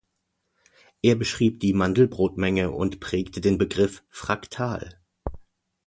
Er 1.03 1.13
beschrieb 1.13 1.59
die 1.59 1.73
Mandelbrot-Menge 1.73 2.71
und 2.71 2.99
prägte 2.99 3.39
den 3.39 3.59
Begriff 3.59 4.03
„fraktal“. 4.09 4.99